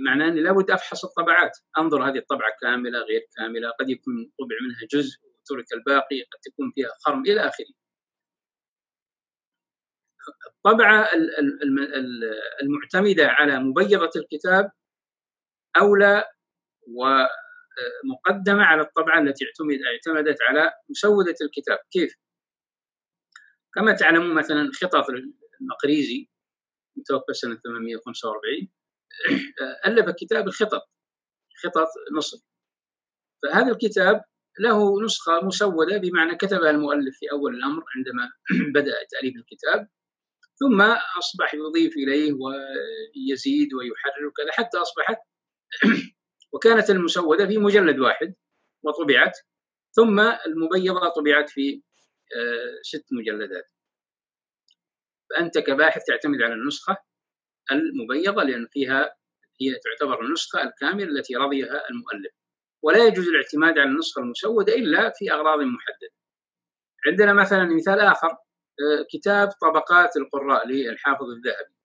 معناه 0.05 0.27
أني 0.27 0.41
لابد 0.41 0.71
أفحص 0.71 1.05
الطبعات. 1.05 1.57
أنظر 1.77 2.09
هذه 2.09 2.17
الطبعة 2.17 2.51
كاملة 2.61 2.99
غير 2.99 3.21
كاملة 3.37 3.69
قد 3.69 3.89
يكون 3.89 4.31
طبع 4.39 4.55
منها 4.67 4.87
جزء 4.91 5.19
وترك 5.23 5.73
الباقي 5.73 6.21
قد 6.21 6.39
تكون 6.43 6.71
فيها 6.75 6.89
خرم 7.05 7.21
إلى 7.21 7.47
آخره. 7.47 7.73
الطبعة 10.47 11.09
المعتمدة 12.61 13.27
على 13.27 13.59
مبيضة 13.59 14.11
الكتاب 14.15 14.71
أولى 15.77 16.25
مقدمة 18.05 18.63
على 18.63 18.81
الطبعة 18.81 19.19
التي 19.19 19.45
اعتمدت 19.45 20.41
على 20.41 20.71
مسودة 20.89 21.35
الكتاب 21.41 21.77
كيف؟ 21.91 22.15
كما 23.75 23.93
تعلمون 23.93 24.33
مثلا 24.33 24.71
خطط 24.73 25.05
المقريزي 25.61 26.29
متوفى 26.97 27.33
سنة 27.33 27.55
845 27.55 28.67
ألف 29.85 30.09
كتاب 30.09 30.47
الخطط 30.47 30.89
خطط 31.63 31.87
مصر 32.17 32.37
فهذا 33.43 33.71
الكتاب 33.71 34.21
له 34.59 35.03
نسخة 35.03 35.45
مسودة 35.45 35.97
بمعنى 35.97 36.35
كتبها 36.35 36.69
المؤلف 36.69 37.17
في 37.19 37.31
أول 37.31 37.55
الأمر 37.55 37.83
عندما 37.95 38.31
بدأ 38.75 38.93
تأليف 39.09 39.35
الكتاب 39.35 39.87
ثم 40.59 40.81
أصبح 41.17 41.53
يضيف 41.53 41.97
إليه 41.97 42.33
ويزيد 42.33 43.73
ويحرر 43.73 44.25
وكذا 44.27 44.51
حتى 44.51 44.77
أصبحت 44.77 45.17
وكانت 46.53 46.89
المسودة 46.89 47.47
في 47.47 47.57
مجلد 47.57 47.99
واحد 47.99 48.35
وطبعت 48.83 49.37
ثم 49.91 50.19
المبيضة 50.19 51.09
طبعت 51.09 51.49
في 51.49 51.81
آه، 52.35 52.81
ست 52.81 53.05
مجلدات. 53.11 53.65
فأنت 55.29 55.57
كباحث 55.57 56.03
تعتمد 56.05 56.41
على 56.41 56.53
النسخة 56.53 56.97
المبيضة 57.71 58.43
لأن 58.43 58.67
فيها 58.71 59.15
هي 59.61 59.75
تعتبر 59.83 60.25
النسخة 60.25 60.63
الكاملة 60.63 61.05
التي 61.05 61.35
رضيها 61.35 61.89
المؤلف. 61.89 62.31
ولا 62.83 63.05
يجوز 63.07 63.27
الاعتماد 63.27 63.77
على 63.77 63.89
النسخة 63.89 64.19
المسودة 64.19 64.73
إلا 64.73 65.13
في 65.15 65.31
أغراض 65.31 65.59
محددة. 65.59 66.13
عندنا 67.07 67.33
مثلا 67.33 67.65
مثال 67.65 67.99
آخر 67.99 68.27
آه، 68.27 69.05
كتاب 69.11 69.49
طبقات 69.61 70.17
القراء 70.17 70.67
للحافظ 70.67 71.25
الذهبي. 71.29 71.75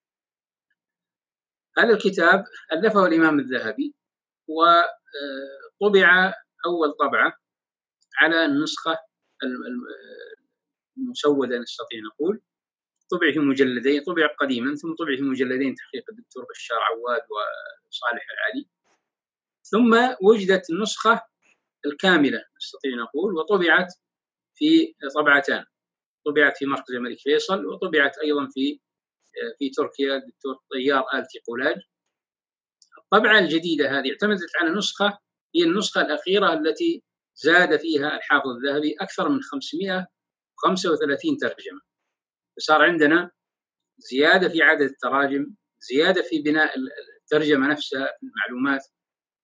هذا 1.78 1.94
الكتاب 1.94 2.44
ألفه 2.72 3.06
الإمام 3.06 3.38
الذهبي 3.40 3.94
وطبع 4.48 6.34
أول 6.66 6.92
طبعة 6.92 7.38
على 8.20 8.44
النسخة 8.44 8.98
المسودة 10.98 11.58
نستطيع 11.58 12.00
نقول. 12.12 12.40
طبع 13.10 13.32
في 13.32 13.38
مجلدين 13.38 14.02
طبع 14.02 14.26
قديما 14.40 14.74
ثم 14.74 14.94
طبع 14.94 15.16
في 15.16 15.22
مجلدين 15.22 15.74
تحقيق 15.74 16.04
الدكتور 16.10 16.44
بشار 16.50 16.78
عواد 16.78 17.22
وصالح 17.88 18.26
العلي. 18.34 18.68
ثم 19.62 20.16
وجدت 20.22 20.70
النسخة 20.70 21.22
الكاملة 21.86 22.44
نستطيع 22.56 22.90
نقول 23.02 23.34
وطبعت 23.34 23.94
في 24.54 24.94
طبعتان. 25.14 25.64
طبعت 26.26 26.56
في 26.56 26.66
مركز 26.66 26.94
الملك 26.94 27.18
فيصل 27.18 27.66
وطبعت 27.66 28.18
أيضا 28.18 28.48
في 28.52 28.80
في 29.58 29.70
تركيا 29.70 30.16
الدكتور 30.16 30.54
طيار 30.70 31.04
آل 31.14 31.26
تيقولاج 31.26 31.76
الطبعة 33.14 33.38
الجديدة 33.38 33.98
هذه 33.98 34.10
اعتمدت 34.10 34.50
على 34.60 34.70
نسخة 34.70 35.18
هي 35.54 35.64
النسخة 35.64 36.00
الأخيرة 36.00 36.52
التي 36.52 37.02
زاد 37.34 37.76
فيها 37.76 38.16
الحافظ 38.16 38.48
الذهبي 38.48 38.96
أكثر 39.00 39.28
من 39.28 39.42
535 39.42 41.36
ترجمة. 41.36 41.80
فصار 42.56 42.82
عندنا 42.82 43.30
زيادة 43.98 44.48
في 44.48 44.62
عدد 44.62 44.82
التراجم 44.82 45.54
زيادة 45.80 46.22
في 46.22 46.42
بناء 46.42 46.74
الترجمة 47.22 47.68
نفسها 47.68 48.08
المعلومات. 48.22 48.86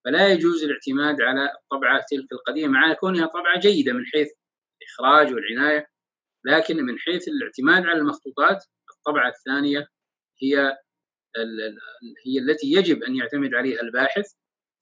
فلا 0.05 0.27
يجوز 0.27 0.63
الاعتماد 0.63 1.21
على 1.21 1.51
الطبعة 1.63 2.05
تلك 2.11 2.31
القديمة 2.31 2.73
مع 2.73 2.93
كونها 2.93 3.25
طبعة 3.27 3.59
جيدة 3.59 3.93
من 3.93 4.05
حيث 4.05 4.27
الإخراج 4.81 5.33
والعناية 5.33 5.87
لكن 6.45 6.77
من 6.77 6.99
حيث 6.99 7.27
الاعتماد 7.27 7.85
على 7.85 7.99
المخطوطات 7.99 8.65
الطبعة 8.97 9.29
الثانية 9.29 9.87
هي 10.43 10.77
هي 12.25 12.39
التي 12.39 12.67
يجب 12.71 13.03
أن 13.03 13.15
يعتمد 13.15 13.53
عليها 13.53 13.81
الباحث 13.81 14.25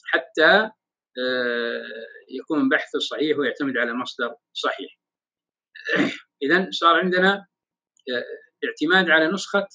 حتى 0.05 0.71
آه، 1.19 1.83
يكون 2.29 2.69
بحثه 2.69 2.99
صحيح 2.99 3.37
ويعتمد 3.37 3.77
على 3.77 3.93
مصدر 3.93 4.35
صحيح. 4.53 4.99
إذا 6.43 6.67
صار 6.71 6.95
عندنا 6.95 7.47
آه، 8.11 8.25
اعتماد 8.67 9.09
على 9.09 9.31
نسخة 9.31 9.67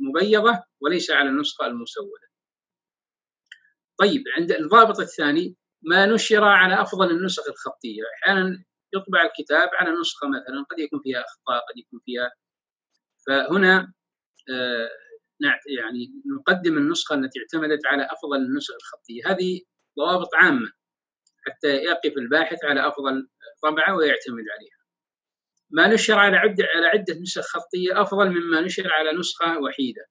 المبيضة 0.00 0.62
وليس 0.80 1.10
على 1.10 1.28
النسخة 1.28 1.66
المسودة. 1.66 2.28
طيب 3.98 4.22
عند 4.36 4.52
الضابط 4.52 5.00
الثاني 5.00 5.56
ما 5.82 6.06
نشر 6.06 6.44
على 6.44 6.82
أفضل 6.82 7.10
النسخ 7.10 7.48
الخطية؟ 7.48 8.02
أحيانا 8.14 8.64
يطبع 8.94 9.22
الكتاب 9.22 9.68
على 9.72 10.00
نسخة 10.00 10.28
مثلا 10.28 10.64
قد 10.70 10.78
يكون 10.78 11.00
فيها 11.02 11.24
أخطاء 11.24 11.58
قد 11.58 11.78
يكون 11.78 12.00
فيها 12.04 12.30
فهنا 13.26 13.92
آه، 14.50 14.90
يعني 15.78 16.12
نقدم 16.38 16.78
النسخة 16.78 17.14
التي 17.14 17.38
اعتمدت 17.40 17.86
على 17.86 18.08
أفضل 18.10 18.36
النسخ 18.36 18.74
الخطية. 18.74 19.22
هذه 19.26 19.60
ضوابط 19.98 20.34
عامة 20.34 20.72
حتى 21.46 21.68
يقف 21.68 22.18
الباحث 22.18 22.64
على 22.64 22.88
أفضل 22.88 23.28
طبعة 23.62 23.96
ويعتمد 23.96 24.44
عليها. 24.56 24.82
ما 25.70 25.94
نشر 25.94 26.18
على 26.18 26.36
عدة 26.36 26.64
على 26.74 26.86
عدة 26.86 27.14
نسخ 27.20 27.42
خطية 27.42 28.02
أفضل 28.02 28.30
مما 28.30 28.60
نشر 28.60 28.92
على 28.92 29.18
نسخة 29.18 29.58
وحيدة. 29.58 30.06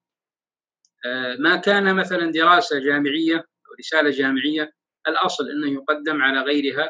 آه، 1.05 1.35
ما 1.35 1.55
كان 1.55 1.95
مثلا 1.95 2.31
دراسة 2.31 2.79
جامعية 2.79 3.37
أو 3.37 3.75
رسالة 3.79 4.09
جامعية 4.09 4.71
الأصل 5.07 5.49
أنه 5.49 5.73
يقدم 5.73 6.21
على 6.21 6.41
غيرها 6.41 6.89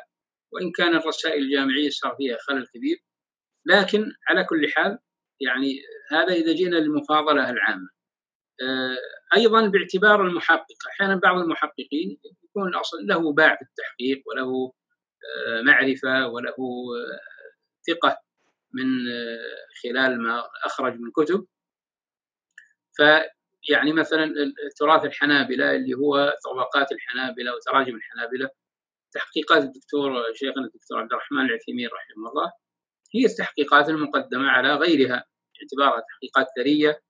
وإن 0.52 0.72
كان 0.72 0.96
الرسائل 0.96 1.44
الجامعية 1.44 1.90
صار 1.90 2.16
فيها 2.18 2.38
خلل 2.48 2.68
كبير. 2.74 2.98
لكن 3.66 4.12
على 4.30 4.44
كل 4.44 4.72
حال 4.72 5.00
يعني 5.42 5.82
هذا 6.12 6.34
إذا 6.34 6.54
جينا 6.54 6.76
للمفاضلة 6.76 7.50
العامة. 7.50 7.90
أيضا 9.36 9.68
باعتبار 9.68 10.28
المحقق. 10.28 10.88
أحيانا 10.88 11.16
بعض 11.16 11.38
المحققين 11.38 12.20
يكون 12.44 12.68
الأصل 12.68 12.98
له 13.08 13.34
باع 13.34 13.56
في 13.56 13.62
التحقيق 13.62 14.24
وله 14.28 14.74
آه، 15.48 15.62
معرفة 15.62 16.28
وله 16.28 16.50
آه، 16.50 17.20
ثقة 17.88 18.22
من 18.74 18.86
خلال 19.84 20.22
ما 20.22 20.44
أخرج 20.66 21.00
من 21.00 21.12
كتب. 21.12 21.48
فيعني 22.96 23.94
مثلا 23.94 24.34
تراث 24.80 25.06
الحنابلة 25.06 25.76
اللي 25.76 25.94
هو 25.94 26.34
طبقات 26.46 26.92
الحنابلة 26.92 27.56
وتراجم 27.56 27.96
الحنابلة 27.96 28.50
تحقيقات 29.12 29.64
الدكتور 29.64 30.24
شيخنا 30.34 30.64
الدكتور 30.66 31.00
عبد 31.00 31.14
الرحمن 31.14 31.46
العثيمين 31.46 31.88
رحمه 31.88 32.30
الله 32.30 32.52
هي 33.16 33.26
التحقيقات 33.26 33.90
المقدمة 33.90 34.48
على 34.50 34.74
غيرها 34.74 35.26
باعتبارها 35.56 36.04
تحقيقات 36.10 36.48
ثرية 36.56 37.02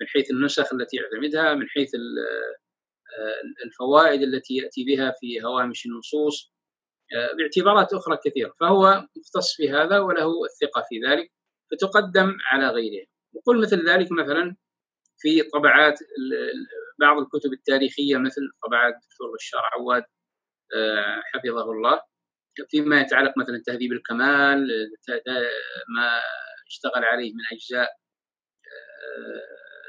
من 0.00 0.06
حيث 0.06 0.30
النسخ 0.30 0.72
التي 0.72 0.96
يعتمدها 0.96 1.54
من 1.54 1.68
حيث 1.68 1.94
آه، 1.94 3.64
الفوائد 3.64 4.22
التي 4.22 4.54
يأتي 4.56 4.84
بها 4.84 5.14
في 5.20 5.44
هوامش 5.44 5.86
النصوص 5.86 6.52
آه، 7.16 7.32
باعتبارات 7.32 7.92
أخرى 7.92 8.18
كثيرة. 8.24 8.54
فهو 8.60 9.06
مختص 9.16 9.56
في 9.56 9.70
هذا 9.70 9.98
وله 9.98 10.44
الثقة 10.44 10.84
في 10.88 11.00
ذلك 11.06 11.32
فتقدم 11.70 12.36
على 12.52 12.68
غيره. 12.68 13.06
وقل 13.32 13.60
مثل 13.60 13.88
ذلك 13.88 14.12
مثلا 14.12 14.56
في 15.18 15.42
طبعات 15.42 15.98
بعض 17.00 17.18
الكتب 17.18 17.52
التاريخية 17.52 18.16
مثل 18.16 18.42
طبعات 18.66 18.94
الدكتور 18.94 19.32
بشار 19.34 19.62
عواد 19.74 20.04
آه، 20.76 21.22
حفظه 21.34 21.72
الله 21.72 22.00
فيما 22.70 23.00
يتعلق 23.00 23.32
مثلا 23.38 23.62
تهذيب 23.66 23.92
الكمال 23.92 24.68
ما 25.96 26.20
اشتغل 26.68 27.04
عليه 27.04 27.32
من 27.32 27.40
أجزاء 27.52 27.88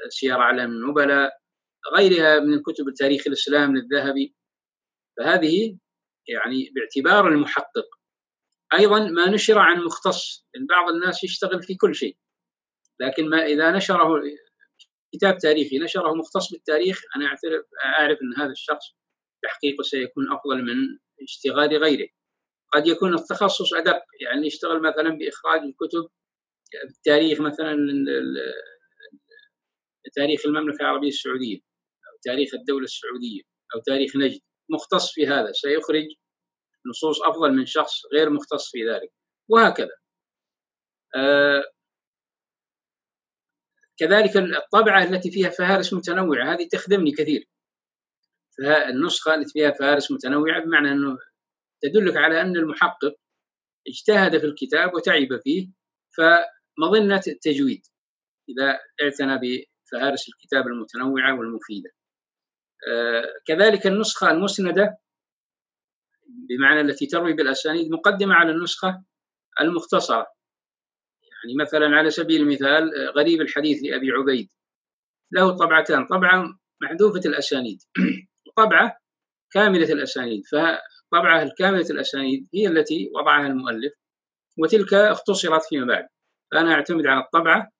سير 0.08 0.40
علم 0.40 0.70
النبلاء 0.70 1.32
غيرها 1.96 2.40
من 2.40 2.54
الكتب 2.54 2.88
التاريخ 2.88 3.26
الإسلام 3.26 3.76
للذهبي 3.76 4.34
فهذه 5.18 5.78
يعني 6.28 6.72
باعتبار 6.74 7.28
المحقق. 7.28 7.86
أيضا 8.78 9.08
ما 9.08 9.30
نشر 9.30 9.58
عن 9.58 9.84
مختص 9.84 10.46
بعض 10.68 10.92
الناس 10.92 11.24
يشتغل 11.24 11.62
في 11.62 11.74
كل 11.74 11.94
شيء. 11.94 12.16
لكن 13.00 13.28
ما 13.28 13.44
إذا 13.46 13.70
نشره 13.70 14.22
كتاب 15.14 15.38
تاريخي 15.38 15.78
نشره 15.78 16.14
مختص 16.14 16.52
بالتاريخ 16.52 17.02
أنا 17.16 17.26
أعترف 17.26 17.64
أعرف 17.84 18.18
أن 18.22 18.42
هذا 18.42 18.52
الشخص 18.52 18.84
تحقيقه 19.42 19.82
سيكون 19.82 20.32
أفضل 20.32 20.62
من 20.62 20.98
اشتغال 21.22 21.76
غيره. 21.76 22.08
قد 22.72 22.86
يكون 22.86 23.14
التخصص 23.14 23.74
أدق 23.74 24.02
يعني 24.20 24.46
يشتغل 24.46 24.82
مثلا 24.82 25.10
بإخراج 25.10 25.60
الكتب 25.60 26.08
التاريخ 26.84 27.40
مثلا 27.40 27.76
تاريخ 30.14 30.46
المملكة 30.46 30.82
العربية 30.82 31.08
السعودية 31.08 31.56
أو 31.56 32.18
تاريخ 32.22 32.54
الدولة 32.54 32.84
السعودية 32.84 33.42
أو 33.74 33.80
تاريخ 33.80 34.16
نجد 34.16 34.40
مختص 34.70 35.12
في 35.12 35.26
هذا 35.26 35.52
سيخرج 35.52 36.06
نصوص 36.86 37.22
أفضل 37.22 37.52
من 37.52 37.66
شخص 37.66 37.94
غير 38.14 38.30
مختص 38.30 38.70
في 38.70 38.90
ذلك. 38.90 39.12
وهكذا. 39.48 39.96
آه 41.16 41.64
كذلك 43.98 44.36
الطبعة 44.36 45.04
التي 45.04 45.30
فيها 45.30 45.50
فهارس 45.50 45.92
متنوعة 45.92 46.54
هذه 46.54 46.68
تخدمني 46.72 47.12
كثير. 47.12 47.48
النسخة 48.88 49.34
التي 49.34 49.52
فيها 49.52 49.70
فهارس 49.70 50.10
متنوعة 50.12 50.64
بمعنى 50.64 50.92
أنه 50.92 51.18
تدلك 51.82 52.16
على 52.16 52.40
أن 52.40 52.56
المحقق 52.56 53.14
اجتهد 53.88 54.38
في 54.38 54.46
الكتاب 54.46 54.94
وتعب 54.94 55.40
فيه 55.44 55.68
فمظنة 56.16 57.22
التجويد 57.28 57.82
إذا 58.48 58.78
اعتنى 59.02 59.38
فهارس 59.92 60.28
الكتاب 60.28 60.66
المتنوعة 60.66 61.38
والمفيدة. 61.38 61.90
آه، 62.88 63.24
كذلك 63.46 63.86
النسخة 63.86 64.30
المسندة 64.30 64.98
بمعنى 66.48 66.80
التي 66.80 67.06
تروي 67.06 67.32
بالأسانيد 67.32 67.90
مقدمة 67.90 68.34
على 68.34 68.50
النسخة 68.50 69.02
المختصرة. 69.60 70.26
يعني 71.22 71.54
مثلا 71.60 71.96
على 71.96 72.10
سبيل 72.10 72.40
المثال 72.40 72.90
غريب 73.16 73.40
الحديث 73.40 73.78
لأبي 73.82 74.10
عبيد. 74.10 74.48
له 75.32 75.56
طبعتان 75.56 76.06
طبعة 76.06 76.58
محذوفة 76.82 77.20
الأسانيد. 77.26 77.78
وطبعة 78.46 78.96
كاملة 79.52 79.92
الأسانيد 79.92 80.42
فطبعة 80.52 81.42
الكاملة 81.42 81.86
الأسانيد 81.90 82.48
هي 82.54 82.66
التي 82.68 83.10
وضعها 83.14 83.46
المؤلف 83.46 83.92
وتلك 84.58 84.94
اختصرت 84.94 85.62
فيما 85.68 85.86
بعد. 85.86 86.08
فأنا 86.52 86.74
أعتمد 86.74 87.06
على 87.06 87.24
الطبعة 87.24 87.70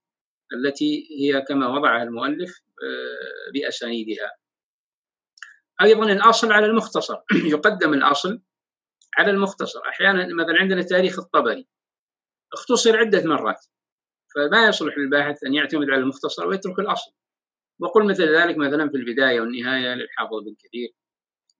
التي 0.52 1.08
هي 1.20 1.40
كما 1.40 1.68
وضعها 1.68 2.02
المؤلف 2.02 2.60
آه، 2.82 3.50
بأسانيدها. 3.54 4.32
أيضا 5.82 6.12
الأصل 6.12 6.52
على 6.52 6.66
المختصر. 6.66 7.16
يقدم 7.54 7.94
الأصل 7.94 8.40
على 9.18 9.30
المختصر. 9.30 9.80
أحيانا 9.88 10.34
مثلا 10.34 10.56
عندنا 10.60 10.82
تاريخ 10.82 11.18
الطبري. 11.18 11.66
اختصر 12.52 12.96
عدة 12.96 13.24
مرات. 13.24 13.66
فما 14.34 14.68
يصلح 14.68 14.98
للباحث 14.98 15.44
أن 15.44 15.54
يعتمد 15.54 15.90
على 15.90 16.00
المختصر 16.00 16.46
ويترك 16.46 16.78
الأصل. 16.78 17.12
وقل 17.78 18.06
مثل 18.06 18.36
ذلك 18.36 18.56
مثلا 18.58 18.88
في 18.90 18.96
البداية 18.96 19.40
والنهاية 19.40 19.94
للحافظ 19.94 20.38
بن 20.44 20.54
كثير 20.58 20.88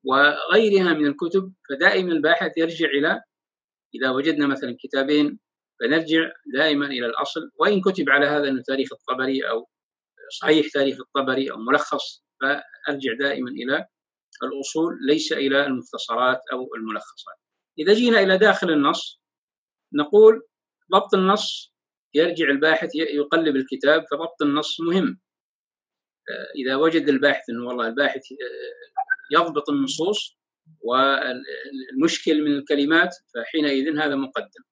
وغيرها 0.05 0.93
من 0.95 1.07
الكتب. 1.07 1.53
فدائما 1.69 2.13
الباحث 2.13 2.59
يرجع 2.59 2.87
إلى 2.87 3.23
إذا 3.95 4.11
وجدنا 4.11 4.47
مثلا 4.47 4.77
كتابين 4.81 5.39
فنرجع 5.81 6.33
دائما 6.55 6.87
إلى 6.87 7.07
الأصل. 7.07 7.51
وإن 7.59 7.81
كتب 7.81 8.11
على 8.11 8.27
هذا 8.27 8.49
أنه 8.49 8.63
تاريخ 8.63 8.89
الطبري 8.93 9.49
أو 9.51 9.69
صحيح 10.41 10.67
تاريخ 10.73 10.99
الطبري 11.01 11.51
أو 11.51 11.57
ملخص 11.57 12.25
فأرجع 12.41 13.13
دائما 13.19 13.51
إلى 13.51 13.87
الأصول 14.43 14.99
ليس 15.07 15.33
إلى 15.33 15.67
المختصرات 15.67 16.41
أو 16.53 16.75
الملخصات. 16.75 17.37
إذا 17.79 17.95
جينا 17.95 18.21
إلى 18.21 18.39
داخل 18.39 18.71
النص 18.71 19.21
نقول 19.95 20.43
ضبط 20.93 21.15
النص 21.15 21.75
يرجع 22.15 22.51
الباحث 22.51 22.95
يقلب 22.95 23.57
الكتاب 23.57 24.05
فضبط 24.11 24.43
النص 24.43 24.81
مهم. 24.81 25.21
إذا 26.57 26.77
وجد 26.77 27.09
الباحث 27.09 27.51
أنه 27.51 27.67
والله 27.67 27.87
الباحث 27.87 28.23
يضبط 29.33 29.71
النصوص 29.71 30.39
والمشكل 30.81 32.43
من 32.43 32.53
الكلمات 32.57 33.17
فحينئذ 33.35 33.99
هذا 33.99 34.15
مقدم. 34.15 34.63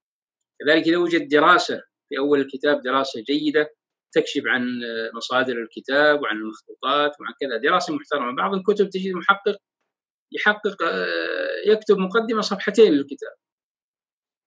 كذلك 0.60 0.88
إذا 0.88 0.96
وجد 0.96 1.28
دراسة 1.28 1.82
في 2.08 2.18
أول 2.18 2.40
الكتاب 2.40 2.82
دراسة 2.82 3.20
جيدة 3.20 3.70
تكشف 4.12 4.42
عن 4.46 4.80
مصادر 5.14 5.62
الكتاب 5.62 6.22
وعن 6.22 6.36
المخطوطات 6.36 7.12
وعن 7.20 7.32
كذا. 7.40 7.56
دراسة 7.56 7.94
محترمة. 7.94 8.36
بعض 8.36 8.54
الكتب 8.54 8.90
تجد 8.90 9.12
محقق 9.12 9.56
يحقق 10.32 10.76
يكتب 11.66 11.98
مقدمة 11.98 12.40
صفحتين 12.40 12.92
للكتاب. 12.92 13.32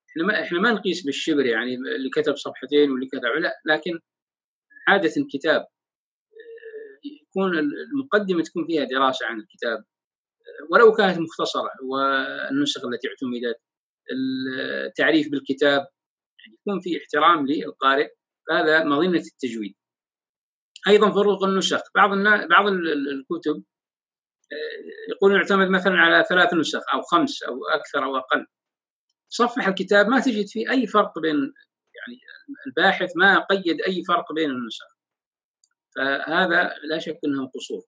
إحنا 0.10 0.24
ما 0.24 0.42
إحنا 0.42 0.60
ما 0.60 0.72
نقيس 0.72 1.06
بالشبر 1.06 1.46
يعني 1.46 1.76
اللي 1.76 2.10
كتب 2.10 2.36
صفحتين 2.36 2.92
واللي 2.92 3.08
كتب 3.08 3.26
لا 3.40 3.54
لكن 3.66 4.00
عادة 4.88 5.28
كتاب 5.34 5.66
يكون 7.04 7.60
المقدمة 7.60 8.44
تكون 8.44 8.66
فيها 8.68 8.84
دراسة 8.84 9.26
عن 9.26 9.40
الكتاب. 9.40 9.84
ولو 10.72 10.92
كانت 10.92 11.20
مختصرة 11.20 11.70
والنسخ 11.84 12.86
التي 12.86 13.08
اعتمدت 13.08 13.62
التعريف 14.88 15.32
بالكتاب 15.32 15.88
يكون 16.48 16.80
في 16.82 16.98
احترام 16.98 17.48
للقارئ 17.48 18.10
فهذا 18.50 18.84
مظنة 18.84 19.20
التجويد. 19.34 19.76
أيضا 20.88 21.12
فروق 21.12 21.44
النسخ 21.44 21.82
بعض 21.96 22.10
بعض 22.50 22.68
الكتب 22.68 23.64
آه، 24.52 25.12
يقول 25.12 25.36
يعتمد 25.36 25.70
مثلا 25.70 25.94
على 25.94 26.26
ثلاث 26.30 26.54
نسخ 26.54 26.82
أو 26.94 27.02
خمس 27.02 27.44
أو 27.44 27.60
أكثر 27.74 28.06
أو 28.06 28.18
أقل. 28.18 28.46
صفح 29.30 29.68
الكتاب 29.68 30.08
ما 30.08 30.20
تجد 30.20 30.48
فيه 30.48 30.72
أي 30.72 30.88
فرق 30.88 31.20
بين 31.20 31.36
يعني 31.96 32.20
الباحث 32.68 33.12
ما 33.18 33.40
قيد 33.40 33.82
أي 33.82 34.04
فرق 34.08 34.34
بين 34.34 34.50
النسخ. 34.50 34.86
فهذا 35.96 36.74
لا 36.90 37.00
شك 37.00 37.20
أنه 37.26 37.48
قصور. 37.48 37.84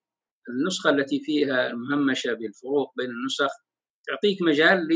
النسخة 0.48 0.90
التي 0.90 1.20
فيها 1.20 1.72
مهمشة 1.72 2.32
بالفروق 2.32 2.92
بين 2.96 3.10
النسخ 3.10 3.50
تعطيك 4.06 4.42
مجال 4.42 4.88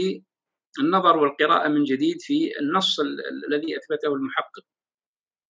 للنظر 0.78 1.16
والقراءة 1.16 1.68
من 1.68 1.84
جديد 1.84 2.16
في 2.20 2.58
النص 2.60 3.00
الذي 3.48 3.76
أثبته 3.76 4.14
المحقق. 4.14 4.64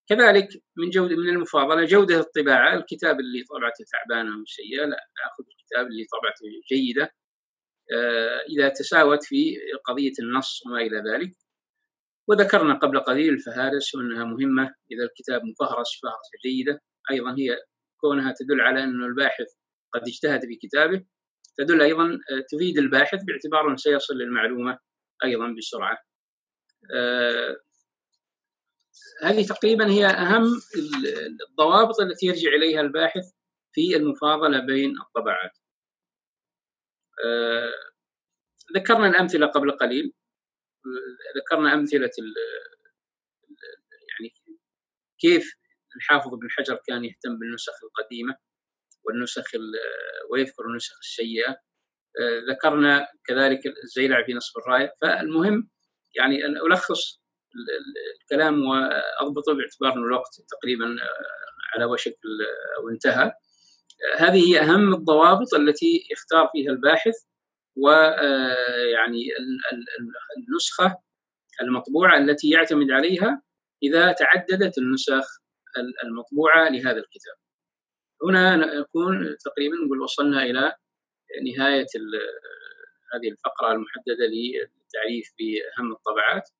كذلك 0.09 0.49
من 0.77 0.91
جودة 0.91 1.17
من 1.17 1.29
المفاضلة 1.29 1.85
جودة 1.85 2.21
الطباعة 2.21 2.75
الكتاب 2.75 3.21
اللي 3.21 3.45
طبعته 3.45 3.85
تعبانة 3.93 4.35
أو 4.41 4.45
سيئة 4.45 4.85
لا 4.85 4.97
نأخذ 5.19 5.45
الكتاب 5.51 5.87
اللي 5.87 6.05
طبعته 6.13 6.45
جيدة. 6.73 7.15
آه، 7.95 8.41
إذا 8.49 8.69
تساوت 8.69 9.25
في 9.25 9.57
قضية 9.85 10.13
النص 10.21 10.63
وما 10.67 10.81
إلى 10.81 10.99
ذلك. 11.13 11.33
وذكرنا 12.29 12.75
قبل 12.75 13.01
قليل 13.01 13.35
الفهارس 13.35 13.95
وأنها 13.95 14.25
مهمة. 14.25 14.75
إذا 14.93 15.05
الكتاب 15.05 15.43
مفهرس 15.45 16.01
فهرسة 16.03 16.39
جيدة. 16.45 16.81
أيضا 17.11 17.31
هي 17.39 17.59
كونها 18.01 18.35
تدل 18.39 18.61
على 18.61 18.85
أن 18.85 19.05
الباحث 19.05 19.47
قد 19.95 20.03
اجتهد 20.09 20.41
في 20.41 20.57
كتابه 20.63 21.05
تدل 21.59 21.83
أيضا 21.83 22.05
آه، 22.05 22.45
تفيد 22.53 22.79
الباحث 22.79 23.25
باعتبار 23.25 23.69
أنه 23.69 23.77
سيصل 23.77 24.15
للمعلومة 24.15 24.79
أيضا 25.25 25.55
بسرعة. 25.59 25.99
آه، 26.95 27.57
هذه 29.23 29.47
تقريبا 29.47 29.91
هي 29.91 30.07
أهم 30.07 30.61
الضوابط 31.51 32.01
التي 32.01 32.27
يرجع 32.27 32.49
إليها 32.49 32.81
الباحث 32.81 33.25
في 33.73 33.97
المفاضلة 33.97 34.67
بين 34.67 34.95
الطبعات. 35.01 35.59
آه، 37.25 37.73
ذكرنا 38.77 39.07
الأمثلة 39.07 39.47
قبل 39.47 39.71
قليل. 39.71 40.13
ذكرنا 41.37 41.75
أمثلة 41.75 42.11
يعني 44.11 44.35
كيف 45.19 45.55
الحافظ 45.97 46.29
بن 46.35 46.51
حجر 46.51 46.81
كان 46.87 47.05
يهتم 47.05 47.39
بالنسخ 47.39 47.73
القديمة 47.85 48.37
والنسخ 49.05 49.45
ويذكر 50.31 50.65
النسخ 50.65 50.99
السيئة. 50.99 51.51
آه، 51.51 51.68
ذكرنا 52.51 53.07
كذلك 53.27 53.61
الزيلع 53.85 54.25
في 54.27 54.35
نصب 54.35 54.59
الراية 54.59 54.93
فالمهم 55.03 55.69
يعني 56.17 56.47
أن 56.47 56.57
ألخص 56.57 57.21
الكلام 58.23 58.63
وأضبطه 58.67 59.55
باعتبار 59.55 59.93
أن 59.93 60.05
الوقت 60.05 60.41
تقريبا 60.49 60.87
آه، 60.87 61.75
على 61.75 61.85
وشك 61.85 62.19
أو 62.79 62.89
انتهى. 62.89 63.33
هذه 64.17 64.49
هي 64.49 64.61
أهم 64.61 64.95
الضوابط 64.95 65.55
التي 65.55 66.07
يختار 66.13 66.51
فيها 66.53 66.73
الباحث 66.73 67.15
ويعني 67.77 69.23
آه، 69.31 69.79
النسخة 70.39 70.97
المطبوعة 71.63 72.19
التي 72.19 72.51
يعتمد 72.51 72.91
عليها 72.91 73.43
إذا 73.83 74.13
تعددت 74.13 74.79
النسخ 74.79 75.25
المطبوعة 76.05 76.69
لهذا 76.69 76.99
الكتاب. 76.99 77.37
هنا 78.25 78.57
نكون 78.57 79.37
تقريبا 79.45 79.77
نقول 79.87 80.01
وصلنا 80.01 80.43
إلى 80.43 80.75
نهاية 81.45 81.87
هذه 83.15 83.29
الفقرة 83.31 83.73
المحددة 83.73 84.27
للتعريف 84.27 85.33
بأهم 85.39 85.93
الطبعات. 85.93 86.51